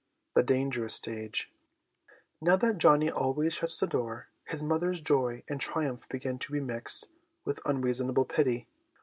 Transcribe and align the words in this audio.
The 0.33 0.41
Dangerous 0.41 0.95
Stage. 0.95 1.51
Now 2.41 2.55
that 2.55 2.79
Johnny 2.79 3.11
always 3.11 3.53
shuts 3.53 3.79
the 3.79 3.85
door, 3.85 4.29
his 4.45 4.63
mother's 4.63 4.99
joy 4.99 5.43
and 5.47 5.61
triumph 5.61 6.09
begin 6.09 6.39
to 6.39 6.51
be 6.51 6.59
mixed 6.59 7.07
with 7.45 7.59
unreasonable 7.65 8.25
pity. 8.25 8.67